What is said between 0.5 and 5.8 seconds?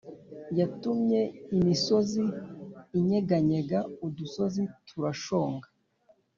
Yatumye imisozi inyeganyega udusozi turashonga